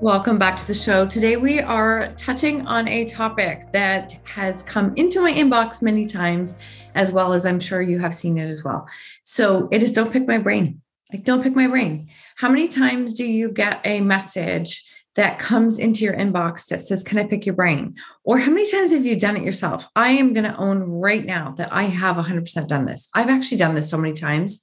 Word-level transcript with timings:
Welcome 0.00 0.38
back 0.38 0.56
to 0.56 0.66
the 0.66 0.72
show. 0.72 1.06
Today 1.06 1.36
we 1.36 1.60
are 1.60 2.10
touching 2.16 2.66
on 2.66 2.88
a 2.88 3.04
topic 3.04 3.70
that 3.72 4.14
has 4.24 4.62
come 4.62 4.94
into 4.96 5.20
my 5.20 5.30
inbox 5.30 5.82
many 5.82 6.06
times, 6.06 6.58
as 6.94 7.12
well 7.12 7.34
as 7.34 7.44
I'm 7.44 7.60
sure 7.60 7.82
you 7.82 7.98
have 7.98 8.14
seen 8.14 8.38
it 8.38 8.46
as 8.46 8.64
well. 8.64 8.88
So 9.24 9.68
it 9.70 9.82
is 9.82 9.92
don't 9.92 10.10
pick 10.10 10.26
my 10.26 10.38
brain. 10.38 10.80
Like, 11.12 11.24
don't 11.24 11.42
pick 11.42 11.54
my 11.54 11.66
brain. 11.66 12.08
How 12.36 12.48
many 12.48 12.66
times 12.66 13.12
do 13.12 13.26
you 13.26 13.50
get 13.50 13.82
a 13.84 14.00
message 14.00 14.90
that 15.16 15.38
comes 15.38 15.78
into 15.78 16.02
your 16.06 16.14
inbox 16.14 16.68
that 16.68 16.80
says, 16.80 17.02
Can 17.02 17.18
I 17.18 17.24
pick 17.24 17.44
your 17.44 17.54
brain? 17.54 17.96
Or 18.24 18.38
how 18.38 18.50
many 18.50 18.70
times 18.70 18.92
have 18.92 19.04
you 19.04 19.20
done 19.20 19.36
it 19.36 19.42
yourself? 19.42 19.86
I 19.94 20.12
am 20.12 20.32
going 20.32 20.50
to 20.50 20.56
own 20.56 20.80
right 20.80 21.26
now 21.26 21.52
that 21.58 21.74
I 21.74 21.82
have 21.82 22.16
100% 22.16 22.68
done 22.68 22.86
this. 22.86 23.10
I've 23.14 23.28
actually 23.28 23.58
done 23.58 23.74
this 23.74 23.90
so 23.90 23.98
many 23.98 24.14
times 24.14 24.62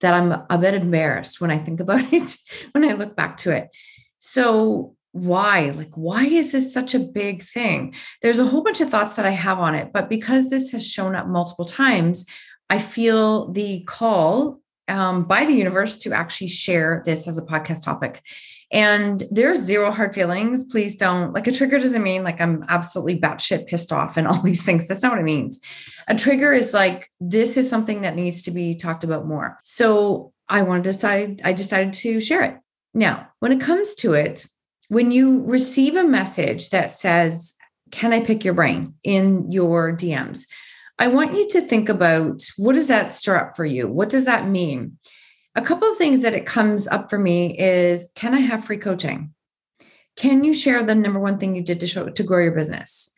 that 0.00 0.12
I'm 0.12 0.32
a 0.50 0.58
bit 0.58 0.74
embarrassed 0.74 1.40
when 1.40 1.52
I 1.52 1.58
think 1.58 1.78
about 1.78 2.00
it, 2.12 2.34
when 2.72 2.84
I 2.84 2.94
look 2.94 3.14
back 3.14 3.36
to 3.38 3.54
it. 3.54 3.68
So, 4.24 4.94
why? 5.10 5.70
Like, 5.70 5.90
why 5.94 6.26
is 6.26 6.52
this 6.52 6.72
such 6.72 6.94
a 6.94 7.00
big 7.00 7.42
thing? 7.42 7.92
There's 8.22 8.38
a 8.38 8.46
whole 8.46 8.62
bunch 8.62 8.80
of 8.80 8.88
thoughts 8.88 9.14
that 9.16 9.26
I 9.26 9.30
have 9.30 9.58
on 9.58 9.74
it, 9.74 9.92
but 9.92 10.08
because 10.08 10.48
this 10.48 10.70
has 10.70 10.88
shown 10.88 11.16
up 11.16 11.26
multiple 11.26 11.64
times, 11.64 12.24
I 12.70 12.78
feel 12.78 13.50
the 13.50 13.82
call 13.82 14.60
um, 14.86 15.24
by 15.24 15.44
the 15.44 15.54
universe 15.54 15.96
to 15.98 16.12
actually 16.12 16.48
share 16.50 17.02
this 17.04 17.26
as 17.26 17.36
a 17.36 17.42
podcast 17.42 17.84
topic. 17.84 18.22
And 18.70 19.24
there's 19.32 19.58
zero 19.58 19.90
hard 19.90 20.14
feelings. 20.14 20.62
Please 20.70 20.94
don't 20.96 21.32
like 21.32 21.48
a 21.48 21.52
trigger 21.52 21.80
doesn't 21.80 22.02
mean 22.02 22.22
like 22.22 22.40
I'm 22.40 22.64
absolutely 22.68 23.18
batshit 23.18 23.66
pissed 23.66 23.92
off 23.92 24.16
and 24.16 24.26
all 24.28 24.40
these 24.40 24.64
things. 24.64 24.86
That's 24.86 25.02
not 25.02 25.12
what 25.12 25.20
it 25.20 25.24
means. 25.24 25.60
A 26.06 26.14
trigger 26.14 26.52
is 26.52 26.72
like 26.72 27.08
this 27.20 27.56
is 27.56 27.68
something 27.68 28.02
that 28.02 28.14
needs 28.14 28.42
to 28.42 28.52
be 28.52 28.76
talked 28.76 29.02
about 29.02 29.26
more. 29.26 29.58
So 29.64 30.32
I 30.48 30.62
wanted 30.62 30.84
to 30.84 30.90
decide, 30.90 31.42
I 31.44 31.52
decided 31.54 31.92
to 31.94 32.20
share 32.20 32.44
it. 32.44 32.58
Now, 32.94 33.28
when 33.38 33.52
it 33.52 33.60
comes 33.60 33.94
to 33.96 34.14
it, 34.14 34.46
when 34.88 35.10
you 35.10 35.42
receive 35.44 35.96
a 35.96 36.04
message 36.04 36.70
that 36.70 36.90
says, 36.90 37.54
Can 37.90 38.12
I 38.12 38.24
pick 38.24 38.44
your 38.44 38.54
brain 38.54 38.94
in 39.04 39.50
your 39.50 39.96
DMs? 39.96 40.46
I 40.98 41.08
want 41.08 41.34
you 41.34 41.48
to 41.50 41.60
think 41.62 41.88
about 41.88 42.42
what 42.56 42.74
does 42.74 42.88
that 42.88 43.12
stir 43.12 43.36
up 43.36 43.56
for 43.56 43.64
you? 43.64 43.88
What 43.88 44.08
does 44.08 44.26
that 44.26 44.48
mean? 44.48 44.98
A 45.54 45.62
couple 45.62 45.90
of 45.90 45.98
things 45.98 46.22
that 46.22 46.34
it 46.34 46.46
comes 46.46 46.86
up 46.86 47.10
for 47.10 47.18
me 47.18 47.58
is 47.58 48.10
Can 48.14 48.34
I 48.34 48.40
have 48.40 48.64
free 48.64 48.78
coaching? 48.78 49.34
Can 50.16 50.44
you 50.44 50.52
share 50.52 50.82
the 50.82 50.94
number 50.94 51.18
one 51.18 51.38
thing 51.38 51.56
you 51.56 51.62
did 51.62 51.80
to 51.80 51.86
show 51.86 52.08
to 52.08 52.22
grow 52.22 52.42
your 52.42 52.52
business? 52.52 53.14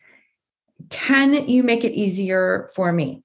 Can 0.89 1.47
you 1.47 1.63
make 1.63 1.83
it 1.83 1.93
easier 1.93 2.69
for 2.75 2.91
me? 2.91 3.23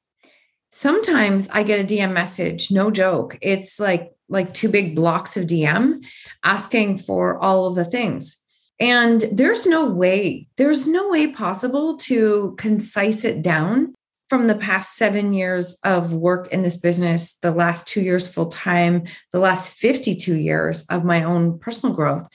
Sometimes 0.70 1.48
I 1.48 1.62
get 1.62 1.80
a 1.80 1.84
DM 1.84 2.12
message, 2.12 2.70
no 2.70 2.90
joke. 2.90 3.38
It's 3.42 3.80
like 3.80 4.12
like 4.28 4.54
two 4.54 4.68
big 4.68 4.94
blocks 4.94 5.36
of 5.36 5.46
DM 5.46 6.04
asking 6.44 6.98
for 6.98 7.38
all 7.38 7.66
of 7.66 7.74
the 7.74 7.84
things. 7.84 8.36
And 8.78 9.24
there's 9.30 9.66
no 9.66 9.84
way, 9.84 10.48
there's 10.56 10.88
no 10.88 11.10
way 11.10 11.26
possible 11.26 11.96
to 11.98 12.54
concise 12.58 13.24
it 13.24 13.42
down 13.42 13.94
from 14.30 14.46
the 14.46 14.54
past 14.54 14.96
seven 14.96 15.32
years 15.32 15.76
of 15.84 16.14
work 16.14 16.48
in 16.52 16.62
this 16.62 16.78
business, 16.78 17.34
the 17.42 17.50
last 17.50 17.86
two 17.86 18.00
years 18.00 18.28
full 18.28 18.46
time, 18.46 19.04
the 19.32 19.40
last 19.40 19.74
52 19.74 20.36
years 20.36 20.86
of 20.86 21.04
my 21.04 21.24
own 21.24 21.58
personal 21.58 21.94
growth. 21.94 22.26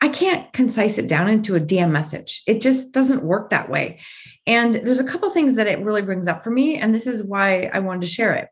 I 0.00 0.08
can't 0.08 0.52
concise 0.52 0.98
it 0.98 1.08
down 1.08 1.28
into 1.28 1.54
a 1.54 1.60
DM 1.60 1.90
message. 1.90 2.42
It 2.46 2.60
just 2.60 2.92
doesn't 2.92 3.22
work 3.22 3.50
that 3.50 3.70
way. 3.70 4.00
And 4.46 4.74
there's 4.74 5.00
a 5.00 5.06
couple 5.06 5.30
things 5.30 5.56
that 5.56 5.66
it 5.66 5.80
really 5.80 6.02
brings 6.02 6.26
up 6.26 6.42
for 6.42 6.50
me. 6.50 6.76
And 6.76 6.94
this 6.94 7.06
is 7.06 7.22
why 7.22 7.70
I 7.72 7.78
wanted 7.78 8.02
to 8.02 8.08
share 8.08 8.34
it. 8.34 8.48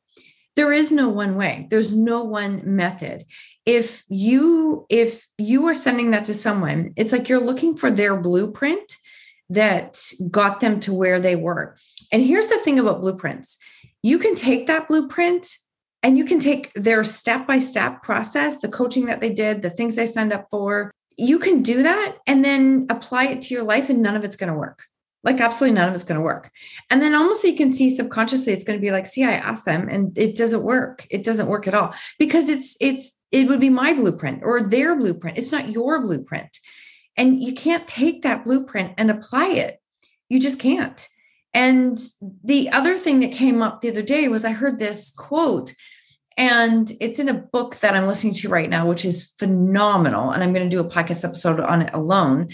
There 0.55 0.73
is 0.73 0.93
no 0.93 1.09
one 1.09 1.37
way, 1.37 1.67
there's 1.71 1.95
no 1.97 2.23
one 2.23 2.63
method 2.65 3.25
if 3.65 4.05
you 4.09 4.87
if 4.89 5.27
you 5.39 5.67
are 5.67 5.75
sending 5.75 6.11
that 6.11 6.25
to 6.25 6.35
someone 6.35 6.93
it's 6.97 7.13
like 7.13 7.29
you're 7.29 7.41
looking 7.41 7.77
for 7.77 7.91
their 7.91 8.17
blueprint 8.17 8.97
that 9.53 9.99
got 10.31 10.61
them 10.61 10.81
to 10.81 10.95
where 10.95 11.21
they 11.21 11.37
were. 11.37 11.77
And 12.11 12.23
here's 12.23 12.49
the 12.49 12.59
thing 12.59 12.79
about 12.79 13.03
blueprints. 13.03 13.59
You 14.03 14.19
can 14.19 14.35
take 14.35 14.67
that 14.67 14.89
blueprint 14.89 15.47
and 16.03 16.17
you 16.17 16.25
can 16.25 16.39
take 16.39 16.73
their 16.75 17.05
step 17.05 17.47
by 17.47 17.59
step 17.59 18.03
process 18.03 18.61
the 18.61 18.69
coaching 18.69 19.07
that 19.07 19.21
they 19.21 19.33
did 19.33 19.63
the 19.63 19.71
things 19.71 19.95
they 19.95 20.07
signed 20.07 20.33
up 20.33 20.49
for. 20.51 20.91
You 21.19 21.39
can 21.39 21.63
do 21.63 21.83
that 21.83 22.17
and 22.27 22.45
then 22.45 22.87
apply 22.89 23.27
it 23.27 23.43
to 23.43 23.55
your 23.55 23.63
life 23.63 23.91
and 23.91 24.01
none 24.01 24.17
of 24.17 24.25
it's 24.25 24.37
going 24.37 24.51
to 24.51 24.59
work. 24.59 24.85
Like 25.23 25.41
absolutely 25.41 25.77
none 25.77 25.89
of 25.89 25.95
it's 25.95 26.03
going 26.03 26.19
to 26.19 26.25
work. 26.25 26.51
And 26.91 27.03
then 27.03 27.15
almost 27.15 27.45
you 27.45 27.55
can 27.55 27.73
see 27.73 27.91
subconsciously 27.91 28.55
it's 28.55 28.65
going 28.65 28.79
to 28.79 28.83
be 28.83 28.91
like 28.91 29.07
see 29.07 29.23
i 29.23 29.33
asked 29.33 29.67
them 29.67 29.89
and 29.89 30.17
it 30.19 30.35
doesn't 30.35 30.63
work. 30.63 31.07
It 31.11 31.23
doesn't 31.23 31.47
work 31.47 31.69
at 31.69 31.75
all. 31.75 31.95
Because 32.19 32.49
it's 32.49 32.75
it's 32.81 33.22
it 33.33 33.49
would 33.49 33.61
be 33.61 33.71
my 33.71 33.95
blueprint 33.95 34.43
or 34.45 34.63
their 34.63 34.95
blueprint. 34.95 35.39
It's 35.39 35.53
not 35.53 35.71
your 35.71 36.01
blueprint. 36.01 36.59
And 37.17 37.43
you 37.43 37.55
can't 37.55 37.87
take 37.87 38.23
that 38.23 38.45
blueprint 38.45 38.93
and 38.99 39.11
apply 39.11 39.49
it. 39.49 39.81
You 40.29 40.39
just 40.39 40.61
can't. 40.61 41.09
And 41.55 41.99
the 42.43 42.71
other 42.71 42.97
thing 42.97 43.21
that 43.21 43.33
came 43.33 43.63
up 43.63 43.81
the 43.81 43.91
other 43.91 44.03
day 44.03 44.29
was 44.29 44.45
I 44.45 44.53
heard 44.53 44.79
this 44.79 45.11
quote, 45.11 45.73
and 46.39 46.91
it's 47.01 47.19
in 47.19 47.29
a 47.29 47.35
book 47.35 47.77
that 47.77 47.95
I'm 47.95 48.07
listening 48.07 48.33
to 48.35 48.49
right 48.49 48.71
now, 48.71 48.87
which 48.87 49.05
is 49.05 49.35
phenomenal. 49.39 50.31
And 50.31 50.43
I'm 50.43 50.55
going 50.55 50.69
to 50.69 50.75
do 50.75 50.81
a 50.81 50.89
podcast 50.89 51.27
episode 51.27 51.61
on 51.61 51.83
it 51.83 51.91
alone. 51.93 52.49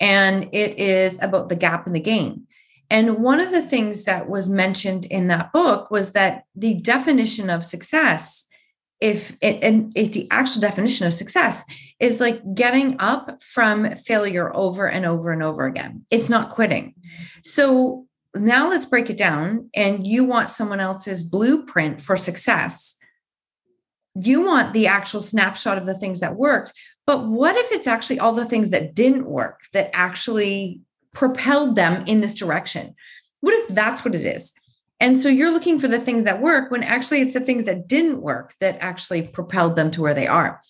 And 0.00 0.48
it 0.52 0.80
is 0.80 1.22
about 1.22 1.48
the 1.48 1.54
gap 1.54 1.86
and 1.86 1.94
the 1.94 2.00
gain. 2.00 2.46
And 2.90 3.18
one 3.18 3.38
of 3.38 3.52
the 3.52 3.62
things 3.62 4.04
that 4.04 4.28
was 4.28 4.48
mentioned 4.48 5.04
in 5.04 5.28
that 5.28 5.52
book 5.52 5.92
was 5.92 6.12
that 6.14 6.42
the 6.56 6.74
definition 6.74 7.48
of 7.48 7.64
success 7.64 8.48
if 9.00 9.36
it 9.40 9.62
and 9.62 9.92
if 9.96 10.12
the 10.12 10.28
actual 10.30 10.60
definition 10.60 11.06
of 11.06 11.14
success 11.14 11.64
is 11.98 12.20
like 12.20 12.40
getting 12.54 12.96
up 12.98 13.42
from 13.42 13.90
failure 13.96 14.54
over 14.54 14.86
and 14.86 15.04
over 15.06 15.32
and 15.32 15.42
over 15.42 15.66
again. 15.66 16.04
It's 16.10 16.30
not 16.30 16.50
quitting. 16.50 16.94
So 17.42 18.06
now 18.34 18.68
let's 18.70 18.86
break 18.86 19.10
it 19.10 19.16
down 19.16 19.70
and 19.74 20.06
you 20.06 20.24
want 20.24 20.50
someone 20.50 20.80
else's 20.80 21.22
blueprint 21.22 22.00
for 22.00 22.16
success. 22.16 22.98
You 24.14 24.44
want 24.44 24.72
the 24.72 24.86
actual 24.86 25.20
snapshot 25.20 25.78
of 25.78 25.86
the 25.86 25.96
things 25.96 26.20
that 26.20 26.36
worked 26.36 26.72
but 27.10 27.26
what 27.26 27.56
if 27.56 27.72
it's 27.72 27.88
actually 27.88 28.20
all 28.20 28.34
the 28.34 28.44
things 28.44 28.70
that 28.70 28.94
didn't 28.94 29.26
work 29.26 29.62
that 29.72 29.90
actually 29.92 30.80
propelled 31.12 31.74
them 31.74 32.04
in 32.06 32.20
this 32.20 32.36
direction? 32.36 32.94
What 33.40 33.52
if 33.52 33.74
that's 33.74 34.04
what 34.04 34.14
it 34.14 34.24
is 34.24 34.52
and 35.00 35.18
so 35.18 35.28
you're 35.28 35.50
looking 35.50 35.78
for 35.78 35.88
the 35.88 35.98
things 35.98 36.24
that 36.24 36.42
work 36.42 36.70
when 36.70 36.82
actually 36.82 37.22
it's 37.22 37.32
the 37.32 37.40
things 37.40 37.64
that 37.64 37.88
didn't 37.88 38.20
work 38.20 38.54
that 38.60 38.76
actually 38.80 39.22
propelled 39.22 39.74
them 39.74 39.90
to 39.92 40.02
where 40.02 40.14
they 40.14 40.26
are. 40.26 40.60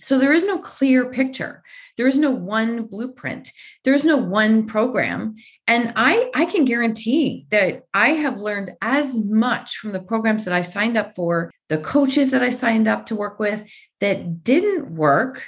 So 0.00 0.18
there 0.18 0.32
is 0.32 0.44
no 0.44 0.58
clear 0.58 1.06
picture. 1.06 1.62
There 1.96 2.08
is 2.08 2.18
no 2.18 2.32
one 2.32 2.86
blueprint. 2.86 3.50
There 3.84 3.94
is 3.94 4.04
no 4.04 4.16
one 4.16 4.66
program. 4.66 5.36
And 5.68 5.92
I, 5.94 6.30
I 6.34 6.46
can 6.46 6.64
guarantee 6.64 7.46
that 7.50 7.84
I 7.94 8.08
have 8.10 8.36
learned 8.36 8.72
as 8.82 9.24
much 9.24 9.76
from 9.76 9.92
the 9.92 10.02
programs 10.02 10.44
that 10.44 10.52
I 10.52 10.62
signed 10.62 10.98
up 10.98 11.14
for, 11.14 11.52
the 11.68 11.78
coaches 11.78 12.32
that 12.32 12.42
I 12.42 12.50
signed 12.50 12.88
up 12.88 13.06
to 13.06 13.16
work 13.16 13.38
with 13.38 13.70
that 14.00 14.42
didn't 14.42 14.90
work 14.90 15.46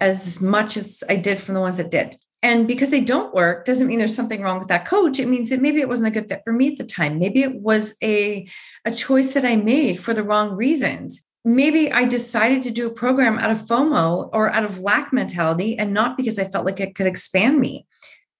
as 0.00 0.40
much 0.40 0.76
as 0.76 1.04
I 1.08 1.16
did 1.16 1.38
from 1.38 1.54
the 1.54 1.60
ones 1.60 1.76
that 1.76 1.90
did. 1.90 2.16
And 2.44 2.66
because 2.66 2.90
they 2.90 3.00
don't 3.00 3.32
work 3.32 3.64
doesn't 3.64 3.86
mean 3.86 4.00
there's 4.00 4.16
something 4.16 4.42
wrong 4.42 4.58
with 4.58 4.66
that 4.68 4.84
coach. 4.84 5.20
It 5.20 5.28
means 5.28 5.48
that 5.50 5.62
maybe 5.62 5.80
it 5.80 5.88
wasn't 5.88 6.08
a 6.08 6.20
good 6.20 6.28
fit 6.28 6.42
for 6.44 6.52
me 6.52 6.72
at 6.72 6.76
the 6.76 6.84
time. 6.84 7.20
Maybe 7.20 7.42
it 7.42 7.54
was 7.54 7.96
a, 8.02 8.48
a 8.84 8.90
choice 8.90 9.34
that 9.34 9.44
I 9.44 9.54
made 9.54 10.00
for 10.00 10.12
the 10.12 10.24
wrong 10.24 10.50
reasons. 10.50 11.24
Maybe 11.44 11.92
I 11.92 12.04
decided 12.04 12.62
to 12.64 12.72
do 12.72 12.88
a 12.88 12.92
program 12.92 13.38
out 13.38 13.50
of 13.50 13.58
FOMO 13.58 14.30
or 14.32 14.50
out 14.50 14.64
of 14.64 14.80
lack 14.80 15.12
mentality 15.12 15.78
and 15.78 15.92
not 15.92 16.16
because 16.16 16.38
I 16.38 16.44
felt 16.44 16.66
like 16.66 16.80
it 16.80 16.94
could 16.96 17.06
expand 17.06 17.60
me. 17.60 17.86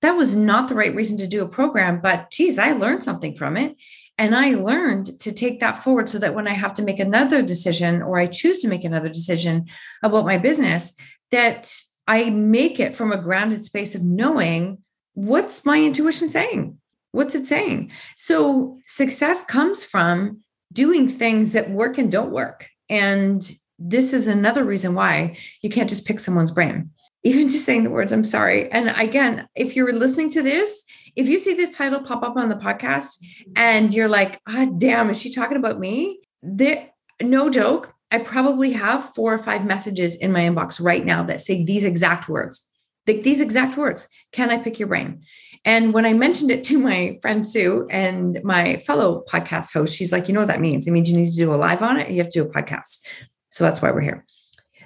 that 0.02 0.12
was 0.12 0.36
not 0.36 0.68
the 0.68 0.74
right 0.74 0.94
reason 0.94 1.16
to 1.18 1.28
do 1.28 1.42
a 1.42 1.48
program, 1.48 2.00
but 2.00 2.30
geez, 2.30 2.58
I 2.58 2.72
learned 2.72 3.04
something 3.04 3.34
from 3.36 3.56
it. 3.56 3.76
And 4.18 4.34
I 4.34 4.54
learned 4.54 5.18
to 5.20 5.32
take 5.32 5.60
that 5.60 5.78
forward 5.78 6.08
so 6.08 6.18
that 6.18 6.34
when 6.34 6.46
I 6.46 6.52
have 6.52 6.74
to 6.74 6.82
make 6.82 6.98
another 6.98 7.40
decision 7.40 8.02
or 8.02 8.18
I 8.18 8.26
choose 8.26 8.60
to 8.60 8.68
make 8.68 8.84
another 8.84 9.08
decision 9.08 9.66
about 10.02 10.26
my 10.26 10.38
business, 10.38 10.96
that 11.30 11.72
I 12.12 12.28
make 12.28 12.78
it 12.78 12.94
from 12.94 13.10
a 13.10 13.16
grounded 13.16 13.64
space 13.64 13.94
of 13.94 14.04
knowing 14.04 14.82
what's 15.14 15.64
my 15.64 15.82
intuition 15.82 16.28
saying? 16.28 16.76
What's 17.12 17.34
it 17.34 17.46
saying? 17.46 17.90
So 18.16 18.76
success 18.86 19.46
comes 19.46 19.82
from 19.82 20.42
doing 20.70 21.08
things 21.08 21.54
that 21.54 21.70
work 21.70 21.96
and 21.96 22.12
don't 22.12 22.30
work. 22.30 22.68
And 22.90 23.40
this 23.78 24.12
is 24.12 24.28
another 24.28 24.62
reason 24.62 24.94
why 24.94 25.38
you 25.62 25.70
can't 25.70 25.88
just 25.88 26.06
pick 26.06 26.20
someone's 26.20 26.50
brain. 26.50 26.90
Even 27.24 27.48
just 27.48 27.64
saying 27.64 27.84
the 27.84 27.90
words, 27.90 28.12
I'm 28.12 28.24
sorry. 28.24 28.70
And 28.70 28.90
again, 28.90 29.48
if 29.54 29.74
you're 29.74 29.94
listening 29.94 30.28
to 30.32 30.42
this, 30.42 30.84
if 31.16 31.28
you 31.28 31.38
see 31.38 31.54
this 31.54 31.74
title 31.74 32.02
pop 32.02 32.22
up 32.22 32.36
on 32.36 32.50
the 32.50 32.56
podcast 32.56 33.24
and 33.56 33.94
you're 33.94 34.08
like, 34.08 34.38
ah, 34.46 34.66
damn, 34.76 35.08
is 35.08 35.18
she 35.18 35.32
talking 35.32 35.56
about 35.56 35.80
me? 35.80 36.20
There, 36.42 36.90
no 37.22 37.48
joke. 37.48 37.94
I 38.12 38.18
probably 38.18 38.72
have 38.72 39.14
four 39.14 39.32
or 39.32 39.38
five 39.38 39.64
messages 39.64 40.16
in 40.16 40.30
my 40.32 40.40
inbox 40.40 40.80
right 40.80 41.04
now 41.04 41.22
that 41.24 41.40
say 41.40 41.64
these 41.64 41.84
exact 41.84 42.28
words. 42.28 42.68
Like 43.06 43.22
these 43.22 43.40
exact 43.40 43.76
words. 43.76 44.06
Can 44.32 44.50
I 44.50 44.58
pick 44.58 44.78
your 44.78 44.86
brain? 44.88 45.22
And 45.64 45.94
when 45.94 46.04
I 46.04 46.12
mentioned 46.12 46.50
it 46.50 46.62
to 46.64 46.78
my 46.78 47.18
friend 47.22 47.46
Sue 47.46 47.88
and 47.90 48.38
my 48.44 48.76
fellow 48.76 49.24
podcast 49.28 49.72
host, 49.72 49.96
she's 49.96 50.12
like, 50.12 50.28
you 50.28 50.34
know 50.34 50.40
what 50.40 50.48
that 50.48 50.60
means? 50.60 50.86
It 50.86 50.90
means 50.90 51.10
you 51.10 51.16
need 51.16 51.30
to 51.30 51.36
do 51.36 51.52
a 51.52 51.56
live 51.56 51.82
on 51.82 51.98
it 51.98 52.10
you 52.10 52.18
have 52.18 52.30
to 52.30 52.42
do 52.42 52.48
a 52.48 52.52
podcast. 52.52 53.06
So 53.48 53.64
that's 53.64 53.80
why 53.80 53.90
we're 53.90 54.02
here. 54.02 54.24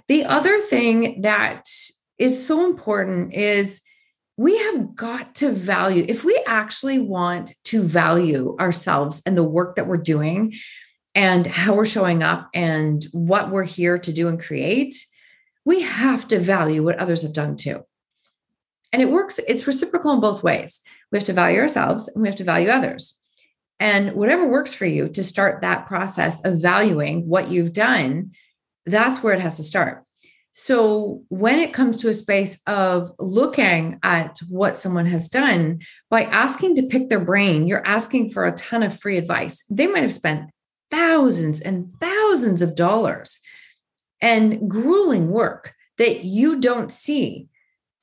The 0.09 0.25
other 0.25 0.59
thing 0.59 1.23
that 1.23 1.65
is 2.19 2.47
so 2.47 2.65
important 2.65 3.35
is 3.35 3.83
we 4.37 4.59
have 4.59 4.95
got 4.95 5.35
to 5.37 5.51
value, 5.51 6.05
if 6.09 6.25
we 6.25 6.41
actually 6.47 6.99
want 6.99 7.55
to 7.65 7.83
value 7.83 8.55
ourselves 8.61 9.23
and 9.27 9.37
the 9.37 9.43
work 9.43 9.77
that 9.77 9.87
we're 9.87 9.97
doing 9.97 10.55
and 11.17 11.47
how 11.47 11.75
we're 11.75 11.87
showing 11.87 12.23
up 12.23 12.51
and 12.53 13.05
what 13.11 13.51
we're 13.51 13.65
here 13.65 13.97
to 13.97 14.13
do 14.13 14.29
and 14.29 14.39
create, 14.39 14.95
we 15.65 15.81
have 15.81 16.29
to 16.29 16.39
value 16.39 16.85
what 16.85 16.99
others 16.99 17.23
have 17.23 17.33
done 17.33 17.57
too. 17.57 17.83
And 18.93 19.01
it 19.01 19.11
works, 19.11 19.41
it's 19.49 19.67
reciprocal 19.67 20.13
in 20.13 20.21
both 20.21 20.43
ways. 20.43 20.83
We 21.11 21.19
have 21.19 21.27
to 21.27 21.33
value 21.33 21.59
ourselves 21.59 22.07
and 22.09 22.21
we 22.21 22.29
have 22.29 22.37
to 22.37 22.45
value 22.45 22.69
others. 22.69 23.19
And 23.81 24.13
whatever 24.13 24.47
works 24.47 24.75
for 24.75 24.85
you 24.85 25.09
to 25.09 25.25
start 25.25 25.63
that 25.63 25.87
process 25.87 26.45
of 26.45 26.61
valuing 26.61 27.27
what 27.29 27.51
you've 27.51 27.73
done, 27.73 28.33
that's 28.85 29.23
where 29.23 29.33
it 29.35 29.41
has 29.41 29.57
to 29.57 29.63
start. 29.63 30.05
So, 30.53 31.23
when 31.29 31.59
it 31.59 31.75
comes 31.75 31.99
to 31.99 32.09
a 32.09 32.15
space 32.15 32.63
of 32.67 33.13
looking 33.19 33.99
at 34.03 34.39
what 34.49 34.75
someone 34.75 35.05
has 35.05 35.29
done, 35.29 35.81
by 36.09 36.23
asking 36.23 36.77
to 36.77 36.87
pick 36.87 37.11
their 37.11 37.21
brain, 37.21 37.69
you're 37.69 37.87
asking 37.87 38.31
for 38.31 38.47
a 38.47 38.53
ton 38.53 38.83
of 38.83 38.99
free 38.99 39.19
advice. 39.19 39.67
They 39.67 39.87
might 39.87 40.03
have 40.03 40.15
spent 40.15 40.49
thousands 40.91 41.61
and 41.61 41.93
thousands 42.01 42.63
of 42.63 42.75
dollars 42.75 43.41
and 44.21 44.71
grueling 44.71 45.31
work 45.31 45.75
that 45.99 46.25
you 46.25 46.61
don't 46.61 46.93
see 46.93 47.49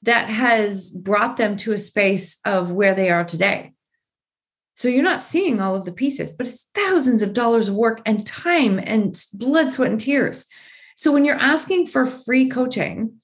that 0.02 0.30
has 0.30 0.90
brought 0.90 1.38
them 1.38 1.56
to 1.56 1.72
a 1.72 1.78
space 1.78 2.40
of 2.46 2.72
where 2.72 2.94
they 2.94 3.10
are 3.10 3.24
today. 3.24 3.74
So 4.76 4.88
you're 4.88 5.04
not 5.04 5.22
seeing 5.22 5.62
all 5.62 5.76
of 5.76 5.86
the 5.86 5.92
pieces, 5.92 6.32
but 6.32 6.48
it's 6.48 6.70
thousands 6.74 7.22
of 7.22 7.34
dollars 7.34 7.70
of 7.70 7.76
work 7.76 8.02
and 8.06 8.26
time 8.26 8.80
and 8.84 9.20
blood, 9.34 9.72
sweat, 9.72 9.92
and 9.92 10.00
tears. 10.00 10.48
So 10.98 11.12
when 11.12 11.26
you're 11.26 11.36
asking 11.36 11.88
for 11.88 12.06
free 12.06 12.50
coaching, 12.50 13.20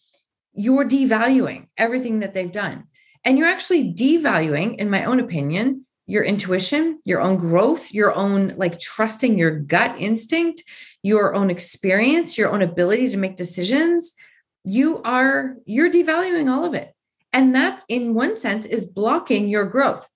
you're 0.53 0.88
devaluing 0.88 1.67
everything 1.77 2.19
that 2.19 2.33
they've 2.33 2.51
done. 2.51 2.85
And 3.25 3.38
you're 3.38 3.47
actually 3.47 3.94
devaluing, 3.94 4.77
in 4.77 4.89
my 4.89 5.03
own 5.05 5.19
opinion, 5.19 5.85
your 6.09 6.23
intuition, 6.23 7.00
your 7.06 7.21
own 7.21 7.38
growth, 7.38 7.94
your 7.94 8.11
own 8.15 8.47
like 8.57 8.79
trusting 8.79 9.38
your 9.38 9.59
gut 9.59 9.95
instinct, 10.00 10.63
your 11.03 11.35
own 11.35 11.51
experience, 11.51 12.35
your 12.35 12.51
own 12.51 12.63
ability 12.63 13.09
to 13.09 13.17
make 13.17 13.35
decisions, 13.35 14.15
you 14.65 15.03
are 15.03 15.56
you're 15.65 15.91
devaluing 15.91 16.51
all 16.51 16.65
of 16.65 16.73
it. 16.73 16.91
And 17.31 17.53
that 17.53 17.83
in 17.88 18.15
one 18.15 18.38
sense 18.38 18.65
is 18.65 18.88
blocking 18.88 19.47
your 19.50 19.65
growth. 19.65 20.09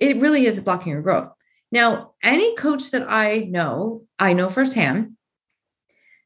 It 0.00 0.20
really 0.20 0.44
is 0.44 0.60
blocking 0.60 0.92
your 0.92 1.02
growth. 1.02 1.30
Now 1.70 2.14
any 2.20 2.56
coach 2.56 2.90
that 2.90 3.08
i 3.08 3.46
know 3.48 4.02
i 4.18 4.32
know 4.32 4.48
firsthand 4.50 5.12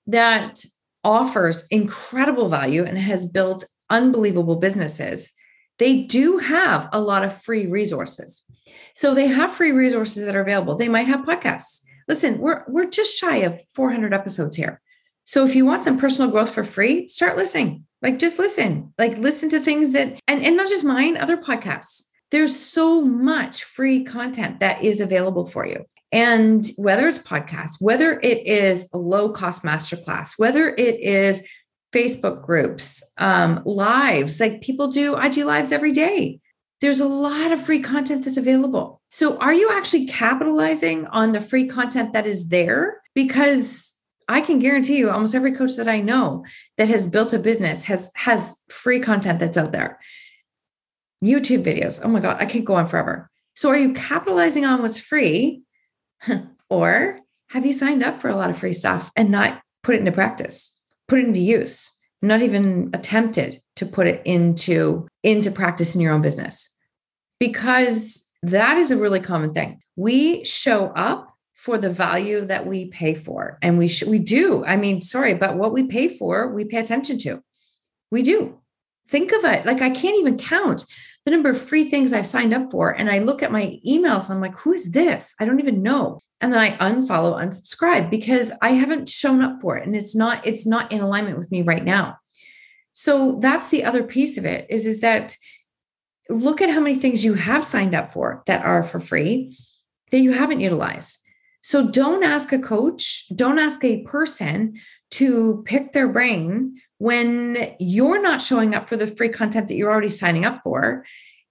that 0.07 0.65
offers 1.05 1.67
incredible 1.71 2.49
value 2.49 2.85
and 2.85 2.99
has 2.99 3.31
built 3.31 3.67
unbelievable 3.91 4.57
businesses 4.57 5.35
they 5.79 6.03
do 6.03 6.39
have 6.39 6.89
a 6.93 7.01
lot 7.01 7.25
of 7.25 7.43
free 7.43 7.67
resources 7.67 8.45
so 8.95 9.15
they 9.15 9.29
have 9.29 9.53
free 9.53 9.73
resources 9.73 10.25
that 10.25 10.37
are 10.37 10.41
available 10.41 10.75
they 10.75 10.89
might 10.89 11.07
have 11.07 11.25
podcasts 11.25 11.85
listen 12.07 12.39
we're 12.39 12.65
we're 12.69 12.89
just 12.89 13.19
shy 13.19 13.39
of 13.39 13.61
400 13.75 14.13
episodes 14.15 14.57
here 14.57 14.81
so 15.29 15.45
if 15.45 15.55
you 15.55 15.67
want 15.67 15.85
some 15.85 15.99
personal 15.99 16.31
growth 16.31 16.55
for 16.55 16.65
free, 16.65 17.07
start 17.07 17.37
listening. 17.37 17.85
Like 18.01 18.19
just 18.19 18.39
listen. 18.39 18.95
Like 18.97 19.19
listen 19.19 19.51
to 19.51 19.61
things 19.61 19.93
that 19.93 20.19
and, 20.27 20.43
and 20.43 20.57
not 20.57 20.69
just 20.69 20.87
mine, 20.87 21.19
other 21.19 21.37
podcasts. 21.37 22.09
There's 22.31 22.59
so 22.59 23.03
much 23.03 23.63
free 23.63 24.05
content 24.05 24.61
that 24.61 24.83
is 24.83 25.03
available 25.03 25.45
for 25.45 25.67
you. 25.67 25.85
And 26.13 26.67
whether 26.79 27.07
it's 27.07 27.19
podcasts, 27.19 27.75
whether 27.79 28.19
it 28.21 28.47
is 28.47 28.89
a 28.95 28.97
low 28.97 29.29
cost 29.29 29.65
masterclass, 29.65 30.39
whether 30.39 30.71
it 30.71 30.99
is 30.99 31.47
Facebook 31.93 32.45
groups, 32.45 33.03
um, 33.19 33.63
lives, 33.65 34.41
like 34.41 34.61
people 34.61 34.89
do 34.89 35.17
IG 35.17 35.39
lives 35.39 35.73
every 35.73 35.93
day. 35.93 36.41
There's 36.81 37.01
a 37.01 37.09
lot 37.09 37.51
of 37.51 37.63
free 37.63 37.81
content 37.81 38.25
that's 38.25 38.37
available. 38.37 39.01
So, 39.11 39.37
are 39.39 39.53
you 39.53 39.71
actually 39.73 40.07
capitalizing 40.07 41.07
on 41.07 41.33
the 41.33 41.41
free 41.41 41.67
content 41.67 42.13
that 42.13 42.27
is 42.27 42.51
there? 42.51 43.01
Because 43.15 43.97
I 44.29 44.43
can 44.43 44.59
guarantee 44.59 44.99
you 44.99 45.11
almost 45.11 45.35
every 45.35 45.53
coach 45.53 45.77
that 45.77 45.89
I 45.89 46.01
know 46.01 46.45
that 46.77 46.89
has 46.89 47.09
built 47.09 47.33
a 47.33 47.39
business 47.39 47.85
has 47.85 48.13
has 48.17 48.65
free 48.71 49.01
content 49.01 49.41
that's 49.41 49.57
out 49.57 49.73
there. 49.73 49.99
YouTube 51.25 51.65
videos. 51.65 52.01
Oh 52.05 52.09
my 52.09 52.21
god, 52.21 52.37
I 52.39 52.47
can't 52.47 52.65
go 52.65 52.75
on 52.75 52.87
forever. 52.87 53.31
So 53.55 53.71
are 53.71 53.77
you 53.77 53.93
capitalizing 53.93 54.65
on 54.65 54.83
what's 54.83 55.01
free 55.01 55.63
or 56.71 57.21
have 57.49 57.65
you 57.65 57.73
signed 57.73 58.05
up 58.05 58.21
for 58.21 58.29
a 58.29 58.37
lot 58.37 58.51
of 58.51 58.59
free 58.59 58.75
stuff 58.75 59.11
and 59.17 59.31
not 59.31 59.61
put 59.83 59.97
it 59.97 60.01
into 60.01 60.13
practice? 60.13 60.78
Put 61.09 61.21
it 61.21 61.27
into 61.27 61.41
use. 61.41 61.97
Not 62.23 62.43
even 62.43 62.91
attempted 62.95 63.61
to 63.77 63.87
put 63.87 64.07
it 64.07 64.23
into 64.25 65.07
into 65.23 65.51
practice 65.51 65.95
in 65.95 66.01
your 66.01 66.13
own 66.13 66.21
business. 66.21 66.77
Because 67.41 68.29
that 68.43 68.77
is 68.77 68.91
a 68.91 68.97
really 68.97 69.21
common 69.21 69.53
thing. 69.53 69.81
We 69.97 70.45
show 70.45 70.87
up 70.89 71.29
for 71.59 71.77
the 71.77 71.91
value 71.91 72.45
that 72.45 72.67
we 72.67 72.87
pay 72.87 73.15
for 73.15 73.59
and 73.63 73.77
we 73.77 73.89
should 73.89 74.09
we 74.09 74.21
do 74.21 74.65
i 74.65 74.77
mean 74.77 75.01
sorry 75.01 75.35
but 75.35 75.57
what 75.57 75.73
we 75.73 75.83
pay 75.83 76.07
for 76.07 76.55
we 76.55 76.65
pay 76.65 76.79
attention 76.79 77.19
to 77.19 77.43
we 78.13 78.23
do 78.23 78.57
think 79.09 79.33
of 79.33 79.45
it 79.45 79.67
like 79.67 79.83
i 79.83 79.91
can't 79.91 80.19
even 80.21 80.39
count 80.39 80.85
the 81.29 81.37
number 81.37 81.51
of 81.51 81.61
free 81.61 81.85
things 81.85 82.15
i've 82.15 82.27
signed 82.27 82.55
up 82.55 82.71
for 82.71 82.91
and 82.91 83.11
i 83.11 83.19
look 83.19 83.43
at 83.43 83.53
my 83.53 83.79
emails 83.87 84.31
i'm 84.31 84.41
like 84.41 84.59
who 84.61 84.73
is 84.73 84.93
this? 84.93 85.35
I 85.39 85.45
don't 85.45 85.61
even 85.61 85.83
know. 85.83 86.21
And 86.41 86.53
then 86.53 86.61
i 86.61 86.77
unfollow 86.79 87.39
unsubscribe 87.39 88.11
because 88.11 88.51
i 88.63 88.71
haven't 88.71 89.09
shown 89.09 89.43
up 89.43 89.61
for 89.61 89.77
it 89.77 89.87
and 89.87 89.95
it's 89.95 90.17
not 90.17 90.47
it's 90.47 90.67
not 90.67 90.91
in 90.91 91.01
alignment 91.01 91.39
with 91.39 91.51
me 91.51 91.63
right 91.63 91.85
now. 91.85 92.19
So 92.95 93.39
that's 93.41 93.69
the 93.69 93.85
other 93.85 94.03
piece 94.03 94.39
of 94.39 94.47
it 94.47 94.67
is 94.71 94.87
is 94.87 95.01
that 95.03 95.37
look 96.31 96.63
at 96.63 96.71
how 96.71 96.81
many 96.81 96.97
things 96.97 97.25
you 97.25 97.35
have 97.35 97.65
signed 97.65 97.95
up 97.95 98.13
for 98.13 98.43
that 98.47 98.65
are 98.65 98.83
for 98.83 99.01
free 99.01 99.57
that 100.11 100.21
you 100.21 100.33
haven't 100.33 100.61
utilized. 100.61 101.19
So 101.61 101.91
don't 101.91 102.25
ask 102.25 102.53
a 102.53 102.59
coach, 102.59 103.27
don't 103.35 103.59
ask 103.59 103.85
a 103.85 104.03
person 104.03 104.81
to 105.13 105.63
pick 105.67 105.93
their 105.93 106.09
brain 106.09 106.81
when 106.99 107.77
you're 107.79 108.21
not 108.21 108.43
showing 108.43 108.75
up 108.75 108.89
for 108.89 108.97
the 108.97 109.07
free 109.07 109.29
content 109.29 109.69
that 109.69 109.77
you're 109.77 109.91
already 109.91 110.09
signing 110.09 110.45
up 110.45 110.61
for 110.63 111.05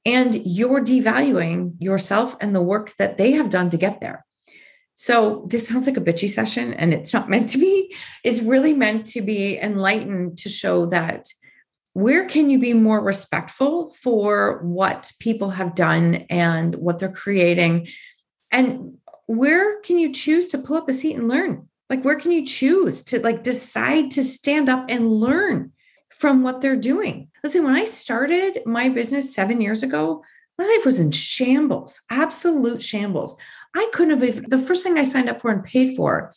and 0.06 0.36
you're 0.46 0.84
devaluing 0.84 1.74
yourself 1.80 2.36
and 2.39 2.56
the 2.56 2.62
work 2.62 2.94
that 2.98 3.18
they 3.18 3.34
have 3.34 3.50
done 3.50 3.70
to 3.70 3.77
get 3.77 4.00
there. 4.00 4.25
So 4.96 5.46
this 5.50 5.68
sounds 5.68 5.86
like 5.86 5.98
a 5.98 6.01
bitchy 6.01 6.30
session 6.30 6.74
and 6.74 6.94
it's 6.94 7.13
not 7.13 7.30
meant 7.34 7.50
to 7.50 7.58
be. 7.58 7.96
It's 8.24 8.42
really 8.42 8.74
meant 8.74 9.06
to 9.08 9.22
be 9.22 9.58
enlightened 9.58 10.38
to 10.39 10.50
show 10.50 10.86
that 10.88 11.27
where 11.94 12.27
can 12.27 12.50
you 12.50 12.60
be 12.60 12.74
more 12.74 13.01
respectful 13.01 13.89
for 13.89 14.60
what 14.63 15.12
people 15.20 15.51
have 15.51 15.74
done 15.74 16.25
and 16.30 16.75
what 16.75 17.00
they're 17.00 17.12
creating 17.12 17.88
and 18.51 18.98
where 19.25 19.82
can 19.82 19.98
you 19.98 20.13
choose 20.13 20.48
to 20.50 20.58
pull 20.58 20.77
up 20.77 20.88
a 20.88 20.94
seat 20.94 21.16
and 21.16 21.27
learn? 21.27 21.66
Like, 21.89 22.03
where 22.03 22.20
can 22.20 22.32
you 22.32 22.46
choose 22.46 23.03
to 23.06 23.22
like 23.22 23.44
decide 23.44 24.12
to 24.12 24.24
stand 24.24 24.70
up 24.70 24.86
and 24.89 25.12
learn 25.12 25.72
from 26.10 26.44
what 26.44 26.62
they're 26.62 26.75
doing? 26.75 27.29
Listen, 27.44 27.63
when 27.63 27.75
I 27.75 27.86
started 27.86 28.62
my 28.65 28.89
business 28.89 29.34
seven 29.34 29.62
years 29.62 29.84
ago, 29.84 30.24
my 30.58 30.65
life 30.65 30.86
was 30.86 31.00
in 31.00 31.12
shambles, 31.12 32.01
absolute 32.10 32.82
shambles. 32.82 33.38
I 33.75 33.89
couldn't 33.94 34.20
have, 34.20 34.50
the 34.50 34.58
first 34.58 34.84
thing 34.84 34.98
I 34.98 35.03
signed 35.03 35.29
up 35.29 35.41
for 35.41 35.51
and 35.51 35.63
paid 35.63 35.96
for 35.96 36.34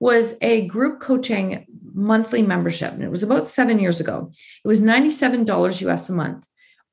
was 0.00 0.38
a 0.42 0.66
group 0.66 1.00
coaching 1.00 1.66
monthly 1.92 2.42
membership. 2.42 2.92
And 2.92 3.02
it 3.02 3.10
was 3.10 3.22
about 3.22 3.46
seven 3.46 3.78
years 3.78 4.00
ago. 4.00 4.32
It 4.64 4.68
was 4.68 4.80
$97 4.80 5.88
US 5.88 6.08
a 6.08 6.12
month. 6.12 6.46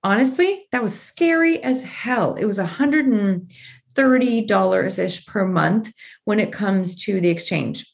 honestly, 0.04 0.66
that 0.72 0.82
was 0.82 1.00
scary 1.00 1.62
as 1.62 1.84
hell. 1.84 2.34
It 2.36 2.46
was 2.46 2.58
$130 2.58 5.00
ish 5.00 5.26
per 5.28 5.48
month 5.48 5.94
when 6.26 6.40
it 6.40 6.52
comes 6.52 6.96
to 7.06 7.22
the 7.22 7.30
exchange. 7.30 7.86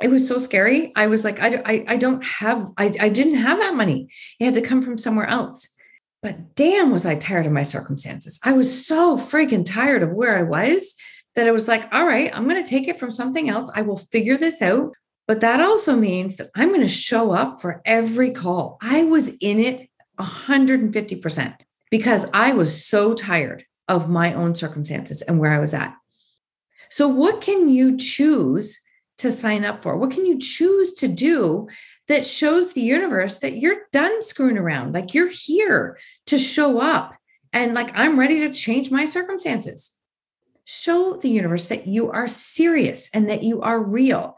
It 0.00 0.10
was 0.10 0.26
so 0.26 0.38
scary. 0.38 0.92
I 0.96 1.06
was 1.06 1.24
like, 1.24 1.40
I, 1.40 1.62
I, 1.64 1.84
I 1.88 1.96
don't 1.96 2.24
have, 2.24 2.70
I, 2.76 2.92
I 3.00 3.08
didn't 3.08 3.36
have 3.36 3.58
that 3.58 3.74
money. 3.74 4.08
It 4.40 4.46
had 4.46 4.54
to 4.54 4.62
come 4.62 4.82
from 4.82 4.98
somewhere 4.98 5.26
else. 5.26 5.76
But 6.22 6.54
damn, 6.54 6.92
was 6.92 7.04
I 7.04 7.16
tired 7.16 7.46
of 7.46 7.52
my 7.52 7.64
circumstances. 7.64 8.40
I 8.44 8.52
was 8.52 8.86
so 8.86 9.16
freaking 9.16 9.64
tired 9.64 10.02
of 10.02 10.12
where 10.12 10.38
I 10.38 10.42
was 10.42 10.94
that 11.34 11.46
I 11.46 11.50
was 11.50 11.68
like, 11.68 11.92
all 11.92 12.06
right, 12.06 12.34
I'm 12.34 12.48
going 12.48 12.62
to 12.62 12.68
take 12.68 12.88
it 12.88 12.98
from 12.98 13.10
something 13.10 13.48
else. 13.48 13.70
I 13.74 13.82
will 13.82 13.96
figure 13.96 14.36
this 14.36 14.62
out. 14.62 14.92
But 15.26 15.40
that 15.40 15.60
also 15.60 15.96
means 15.96 16.36
that 16.36 16.50
I'm 16.54 16.68
going 16.68 16.80
to 16.80 16.88
show 16.88 17.32
up 17.32 17.60
for 17.60 17.80
every 17.84 18.30
call. 18.30 18.78
I 18.82 19.04
was 19.04 19.36
in 19.40 19.60
it 19.60 19.88
150% 20.18 21.56
because 21.90 22.30
I 22.32 22.52
was 22.52 22.84
so 22.84 23.14
tired 23.14 23.64
of 23.88 24.10
my 24.10 24.34
own 24.34 24.54
circumstances 24.54 25.22
and 25.22 25.38
where 25.38 25.52
I 25.52 25.58
was 25.58 25.74
at. 25.74 25.94
So, 26.90 27.08
what 27.08 27.40
can 27.40 27.68
you 27.68 27.96
choose 27.96 28.81
to 29.22 29.30
sign 29.30 29.64
up 29.64 29.82
for? 29.82 29.96
What 29.96 30.10
can 30.10 30.26
you 30.26 30.38
choose 30.38 30.92
to 30.94 31.08
do 31.08 31.68
that 32.08 32.26
shows 32.26 32.72
the 32.72 32.82
universe 32.82 33.38
that 33.38 33.56
you're 33.56 33.86
done 33.92 34.22
screwing 34.22 34.58
around? 34.58 34.94
Like 34.94 35.14
you're 35.14 35.30
here 35.30 35.98
to 36.26 36.38
show 36.38 36.80
up 36.80 37.14
and 37.52 37.74
like 37.74 37.90
I'm 37.98 38.18
ready 38.18 38.40
to 38.40 38.50
change 38.50 38.90
my 38.90 39.04
circumstances. 39.04 39.98
Show 40.64 41.16
the 41.16 41.30
universe 41.30 41.68
that 41.68 41.86
you 41.86 42.10
are 42.10 42.26
serious 42.26 43.10
and 43.12 43.28
that 43.28 43.42
you 43.42 43.60
are 43.62 43.82
real. 43.82 44.36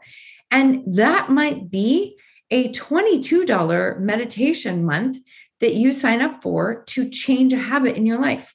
And 0.49 0.83
that 0.95 1.29
might 1.29 1.69
be 1.69 2.17
a 2.51 2.69
$22 2.69 3.99
meditation 3.99 4.85
month 4.85 5.17
that 5.59 5.75
you 5.75 5.91
sign 5.91 6.21
up 6.21 6.43
for 6.43 6.83
to 6.83 7.09
change 7.09 7.53
a 7.53 7.57
habit 7.57 7.95
in 7.95 8.05
your 8.05 8.19
life. 8.19 8.53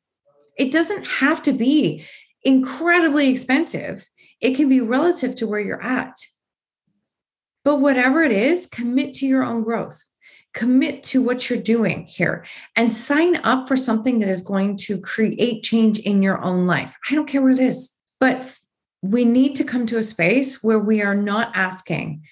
It 0.57 0.71
doesn't 0.71 1.07
have 1.07 1.43
to 1.43 1.53
be 1.53 2.05
incredibly 2.43 3.31
expensive, 3.31 4.09
it 4.41 4.57
can 4.57 4.69
be 4.69 4.81
relative 4.81 5.35
to 5.37 5.47
where 5.47 5.61
you're 5.61 5.83
at. 5.83 6.17
But 7.65 7.77
whatever 7.77 8.23
it 8.23 8.33
is, 8.33 8.67
commit 8.67 9.15
to 9.15 9.27
your 9.27 9.45
own 9.45 9.63
growth. 9.63 10.03
Commit 10.55 11.03
to 11.05 11.23
what 11.23 11.49
you're 11.49 11.63
doing 11.63 12.05
here 12.05 12.45
and 12.75 12.93
sign 12.93 13.37
up 13.37 13.69
for 13.69 13.77
something 13.77 14.19
that 14.19 14.29
is 14.29 14.43
going 14.43 14.77
to 14.79 15.01
create 15.01 15.63
change 15.63 16.01
in 16.01 16.23
your 16.23 16.43
own 16.43 16.67
life. 16.67 16.97
I 17.09 17.15
don't 17.15 17.29
care 17.29 17.43
what 17.43 17.53
it 17.53 17.61
is, 17.61 17.95
but 18.19 18.59
we 19.03 19.25
need 19.25 19.55
to 19.57 19.65
come 19.65 19.87
to 19.87 19.99
a 19.99 20.03
space 20.03 20.63
where 20.63 20.79
we 20.79 21.03
are 21.03 21.15
not 21.15 21.53
asking 21.55 22.23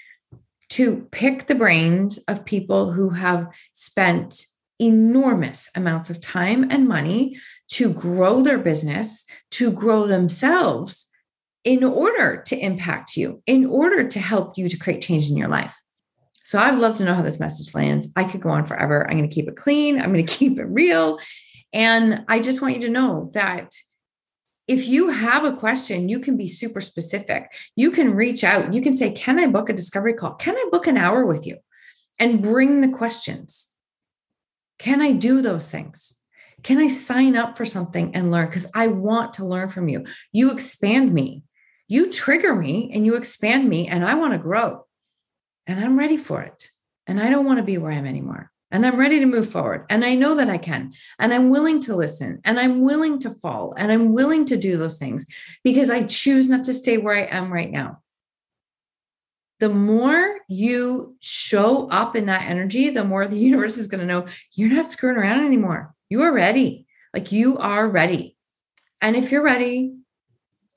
to 0.70 1.06
pick 1.12 1.46
the 1.46 1.54
brains 1.54 2.18
of 2.28 2.44
people 2.44 2.92
who 2.92 3.10
have 3.10 3.48
spent 3.72 4.46
enormous 4.78 5.70
amounts 5.76 6.10
of 6.10 6.20
time 6.20 6.70
and 6.70 6.88
money 6.88 7.38
to 7.68 7.92
grow 7.92 8.42
their 8.42 8.58
business, 8.58 9.26
to 9.50 9.70
grow 9.70 10.06
themselves 10.06 11.07
in 11.68 11.84
order 11.84 12.42
to 12.46 12.58
impact 12.58 13.14
you, 13.14 13.42
in 13.44 13.66
order 13.66 14.08
to 14.08 14.18
help 14.18 14.56
you 14.56 14.70
to 14.70 14.78
create 14.78 15.02
change 15.02 15.28
in 15.28 15.36
your 15.36 15.48
life. 15.48 15.76
So 16.42 16.58
I'd 16.58 16.78
love 16.78 16.96
to 16.96 17.04
know 17.04 17.12
how 17.12 17.20
this 17.20 17.38
message 17.38 17.74
lands. 17.74 18.10
I 18.16 18.24
could 18.24 18.40
go 18.40 18.48
on 18.48 18.64
forever. 18.64 19.06
I'm 19.06 19.18
going 19.18 19.28
to 19.28 19.34
keep 19.34 19.48
it 19.48 19.56
clean, 19.56 20.00
I'm 20.00 20.10
going 20.10 20.24
to 20.26 20.34
keep 20.38 20.58
it 20.58 20.64
real. 20.64 21.18
And 21.74 22.24
I 22.26 22.40
just 22.40 22.62
want 22.62 22.74
you 22.74 22.80
to 22.80 22.88
know 22.88 23.30
that 23.34 23.74
if 24.66 24.88
you 24.88 25.10
have 25.10 25.44
a 25.44 25.54
question, 25.58 26.08
you 26.08 26.20
can 26.20 26.38
be 26.38 26.48
super 26.48 26.80
specific. 26.80 27.52
You 27.76 27.90
can 27.90 28.14
reach 28.14 28.44
out. 28.44 28.72
You 28.72 28.80
can 28.80 28.94
say, 28.94 29.12
Can 29.12 29.38
I 29.38 29.46
book 29.46 29.68
a 29.68 29.74
discovery 29.74 30.14
call? 30.14 30.36
Can 30.36 30.56
I 30.56 30.68
book 30.72 30.86
an 30.86 30.96
hour 30.96 31.26
with 31.26 31.46
you? 31.46 31.58
And 32.18 32.42
bring 32.42 32.80
the 32.80 32.96
questions. 32.96 33.74
Can 34.78 35.02
I 35.02 35.12
do 35.12 35.42
those 35.42 35.70
things? 35.70 36.18
Can 36.62 36.78
I 36.78 36.88
sign 36.88 37.36
up 37.36 37.58
for 37.58 37.66
something 37.66 38.14
and 38.14 38.30
learn? 38.30 38.46
Because 38.46 38.70
I 38.74 38.86
want 38.88 39.34
to 39.34 39.44
learn 39.44 39.68
from 39.68 39.88
you. 39.90 40.06
You 40.32 40.50
expand 40.50 41.12
me, 41.12 41.42
you 41.88 42.10
trigger 42.10 42.54
me, 42.54 42.90
and 42.94 43.04
you 43.04 43.16
expand 43.16 43.68
me, 43.68 43.88
and 43.88 44.04
I 44.04 44.14
want 44.14 44.34
to 44.34 44.38
grow. 44.38 44.86
And 45.66 45.80
I'm 45.80 45.98
ready 45.98 46.16
for 46.16 46.42
it. 46.42 46.68
And 47.06 47.20
I 47.20 47.30
don't 47.30 47.46
want 47.46 47.58
to 47.58 47.64
be 47.64 47.78
where 47.78 47.90
I 47.90 47.96
am 47.96 48.06
anymore. 48.06 48.50
And 48.70 48.84
I'm 48.86 48.96
ready 48.96 49.18
to 49.20 49.26
move 49.26 49.48
forward. 49.48 49.86
And 49.88 50.04
I 50.04 50.14
know 50.14 50.34
that 50.34 50.50
I 50.50 50.58
can. 50.58 50.92
And 51.18 51.32
I'm 51.32 51.48
willing 51.48 51.80
to 51.82 51.96
listen. 51.96 52.40
And 52.44 52.60
I'm 52.60 52.82
willing 52.82 53.18
to 53.20 53.30
fall. 53.30 53.74
And 53.76 53.90
I'm 53.90 54.12
willing 54.12 54.44
to 54.46 54.58
do 54.58 54.76
those 54.76 54.98
things 54.98 55.26
because 55.64 55.88
I 55.88 56.04
choose 56.04 56.48
not 56.48 56.64
to 56.64 56.74
stay 56.74 56.98
where 56.98 57.16
I 57.16 57.22
am 57.22 57.52
right 57.52 57.70
now 57.70 58.02
the 59.60 59.68
more 59.68 60.38
you 60.48 61.16
show 61.20 61.88
up 61.88 62.14
in 62.14 62.26
that 62.26 62.48
energy, 62.48 62.90
the 62.90 63.04
more 63.04 63.26
the 63.26 63.38
universe 63.38 63.76
is 63.76 63.86
going 63.86 64.00
to 64.00 64.06
know 64.06 64.26
you're 64.52 64.70
not 64.70 64.90
screwing 64.90 65.16
around 65.16 65.44
anymore. 65.44 65.94
You 66.08 66.22
are 66.22 66.32
ready. 66.32 66.86
Like 67.14 67.32
you 67.32 67.58
are 67.58 67.86
ready. 67.86 68.36
And 69.00 69.16
if 69.16 69.30
you're 69.30 69.42
ready, 69.42 69.94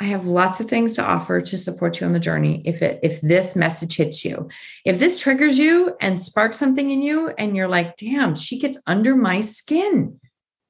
I 0.02 0.06
have 0.06 0.26
lots 0.26 0.60
of 0.60 0.68
things 0.68 0.96
to 0.96 1.04
offer 1.04 1.42
to 1.42 1.58
support 1.60 2.02
you 2.02 2.08
on 2.08 2.14
the 2.14 2.20
journey 2.20 2.64
if 2.66 2.82
it 2.82 3.00
if 3.04 3.22
this 3.22 3.56
message 3.56 3.98
hits 3.98 4.26
you. 4.26 4.50
If 4.84 4.98
this 4.98 5.22
triggers 5.22 5.60
you 5.60 5.96
and 6.02 6.20
sparks 6.20 6.58
something 6.58 6.90
in 6.90 7.04
you 7.04 7.28
and 7.38 7.56
you're 7.56 7.68
like, 7.68 7.98
"Damn, 7.98 8.34
she 8.34 8.58
gets 8.58 8.82
under 8.88 9.16
my 9.16 9.42
skin." 9.42 10.20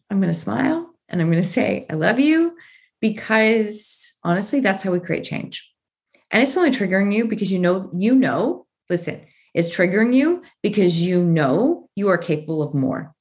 I'm 0.09 0.19
going 0.19 0.33
to 0.33 0.38
smile 0.38 0.93
and 1.07 1.21
I'm 1.21 1.31
going 1.31 1.41
to 1.41 1.47
say, 1.47 1.85
"I 1.89 1.93
love 1.93 2.19
you." 2.19 2.57
Because 3.00 4.17
honestly, 4.21 4.59
that's 4.59 4.83
how 4.83 4.91
we 4.91 5.00
create 5.00 5.23
change. 5.23 5.73
And 6.29 6.43
it's 6.43 6.57
only 6.57 6.71
triggering 6.71 7.15
you 7.15 7.25
because 7.25 7.53
you 7.53 7.59
know, 7.59 7.89
you 7.95 8.15
know, 8.15 8.67
listen, 8.89 9.25
it's 9.53 9.73
triggering 9.73 10.13
you 10.13 10.43
because 10.61 11.01
you 11.01 11.23
know 11.23 11.88
you 11.95 12.09
are 12.09 12.17
capable 12.17 12.61
of 12.61 12.73
more. 12.73 13.15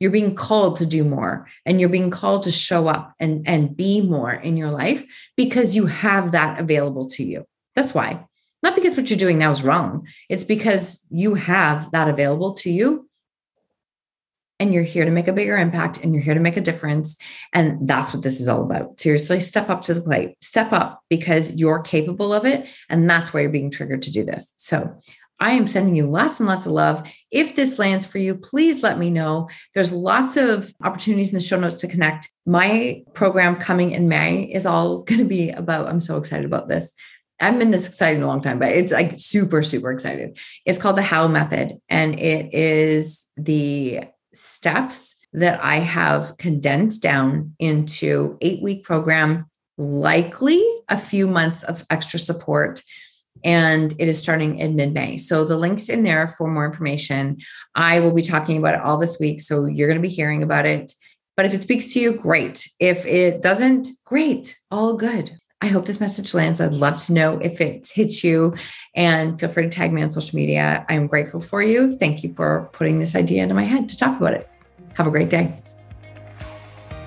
You're 0.00 0.10
being 0.10 0.34
called 0.34 0.76
to 0.76 0.86
do 0.86 1.04
more 1.04 1.46
and 1.64 1.80
you're 1.80 1.88
being 1.88 2.10
called 2.10 2.42
to 2.44 2.50
show 2.50 2.88
up 2.88 3.14
and, 3.20 3.46
and 3.48 3.76
be 3.76 4.00
more 4.00 4.32
in 4.32 4.56
your 4.56 4.70
life 4.70 5.04
because 5.36 5.76
you 5.76 5.86
have 5.86 6.32
that 6.32 6.60
available 6.60 7.06
to 7.10 7.24
you. 7.24 7.46
That's 7.74 7.94
why. 7.94 8.26
Not 8.62 8.74
because 8.74 8.96
what 8.96 9.10
you're 9.10 9.18
doing 9.18 9.38
now 9.38 9.50
is 9.50 9.62
wrong. 9.62 10.06
It's 10.28 10.44
because 10.44 11.06
you 11.10 11.34
have 11.34 11.90
that 11.92 12.08
available 12.08 12.54
to 12.54 12.70
you 12.70 13.08
and 14.60 14.72
you're 14.72 14.84
here 14.84 15.04
to 15.04 15.10
make 15.10 15.28
a 15.28 15.32
bigger 15.32 15.56
impact 15.56 15.98
and 15.98 16.14
you're 16.14 16.22
here 16.22 16.34
to 16.34 16.40
make 16.40 16.56
a 16.56 16.62
difference. 16.62 17.18
And 17.52 17.86
that's 17.86 18.14
what 18.14 18.22
this 18.22 18.40
is 18.40 18.48
all 18.48 18.62
about. 18.62 18.98
Seriously, 18.98 19.40
step 19.40 19.68
up 19.68 19.82
to 19.82 19.94
the 19.94 20.00
plate, 20.00 20.42
step 20.42 20.72
up 20.72 21.02
because 21.10 21.54
you're 21.56 21.82
capable 21.82 22.32
of 22.32 22.46
it. 22.46 22.68
And 22.88 23.08
that's 23.10 23.34
why 23.34 23.40
you're 23.40 23.50
being 23.50 23.70
triggered 23.70 24.02
to 24.02 24.12
do 24.12 24.24
this. 24.24 24.54
So 24.56 24.98
I 25.44 25.50
am 25.50 25.66
sending 25.66 25.94
you 25.94 26.06
lots 26.06 26.40
and 26.40 26.48
lots 26.48 26.64
of 26.64 26.72
love. 26.72 27.06
If 27.30 27.54
this 27.54 27.78
lands 27.78 28.06
for 28.06 28.16
you, 28.16 28.34
please 28.34 28.82
let 28.82 28.98
me 28.98 29.10
know. 29.10 29.50
There's 29.74 29.92
lots 29.92 30.38
of 30.38 30.72
opportunities 30.82 31.34
in 31.34 31.38
the 31.38 31.44
show 31.44 31.60
notes 31.60 31.76
to 31.82 31.86
connect. 31.86 32.32
My 32.46 33.04
program 33.12 33.56
coming 33.56 33.90
in 33.90 34.08
May 34.08 34.44
is 34.44 34.64
all 34.64 34.98
going 35.02 35.18
to 35.18 35.26
be 35.26 35.50
about, 35.50 35.88
I'm 35.88 36.00
so 36.00 36.16
excited 36.16 36.46
about 36.46 36.68
this. 36.68 36.94
I've 37.40 37.58
been 37.58 37.72
this 37.72 37.86
excited 37.86 38.22
a 38.22 38.26
long 38.26 38.40
time, 38.40 38.58
but 38.58 38.72
it's 38.72 38.90
like 38.90 39.18
super, 39.18 39.62
super 39.62 39.92
excited. 39.92 40.38
It's 40.64 40.78
called 40.78 40.96
the 40.96 41.02
How 41.02 41.28
Method, 41.28 41.78
and 41.90 42.18
it 42.18 42.54
is 42.54 43.26
the 43.36 44.04
steps 44.32 45.20
that 45.34 45.62
I 45.62 45.80
have 45.80 46.38
condensed 46.38 47.02
down 47.02 47.54
into 47.58 48.38
eight 48.40 48.62
week 48.62 48.82
program, 48.82 49.50
likely 49.76 50.64
a 50.88 50.96
few 50.96 51.26
months 51.26 51.64
of 51.64 51.84
extra 51.90 52.18
support. 52.18 52.80
And 53.44 53.94
it 53.98 54.08
is 54.08 54.18
starting 54.18 54.58
in 54.58 54.74
mid 54.74 54.94
May. 54.94 55.18
So 55.18 55.44
the 55.44 55.56
link's 55.56 55.88
in 55.88 56.02
there 56.02 56.26
for 56.26 56.50
more 56.50 56.66
information. 56.66 57.38
I 57.74 58.00
will 58.00 58.12
be 58.12 58.22
talking 58.22 58.56
about 58.58 58.74
it 58.74 58.80
all 58.80 58.96
this 58.96 59.20
week. 59.20 59.42
So 59.42 59.66
you're 59.66 59.88
going 59.88 60.02
to 60.02 60.08
be 60.08 60.14
hearing 60.14 60.42
about 60.42 60.66
it. 60.66 60.92
But 61.36 61.46
if 61.46 61.54
it 61.54 61.62
speaks 61.62 61.92
to 61.92 62.00
you, 62.00 62.12
great. 62.12 62.68
If 62.80 63.04
it 63.06 63.42
doesn't, 63.42 63.88
great. 64.04 64.56
All 64.70 64.94
good. 64.94 65.36
I 65.60 65.68
hope 65.68 65.86
this 65.86 66.00
message 66.00 66.34
lands. 66.34 66.60
I'd 66.60 66.74
love 66.74 66.98
to 67.06 67.12
know 67.12 67.38
if 67.38 67.60
it 67.60 67.88
hits 67.92 68.22
you 68.22 68.54
and 68.94 69.38
feel 69.40 69.48
free 69.48 69.64
to 69.64 69.70
tag 69.70 69.92
me 69.92 70.02
on 70.02 70.10
social 70.10 70.36
media. 70.36 70.84
I'm 70.88 71.06
grateful 71.06 71.40
for 71.40 71.62
you. 71.62 71.96
Thank 71.96 72.22
you 72.22 72.28
for 72.28 72.68
putting 72.72 72.98
this 72.98 73.16
idea 73.16 73.42
into 73.42 73.54
my 73.54 73.64
head 73.64 73.88
to 73.88 73.96
talk 73.96 74.20
about 74.20 74.34
it. 74.34 74.48
Have 74.96 75.06
a 75.06 75.10
great 75.10 75.30
day. 75.30 75.54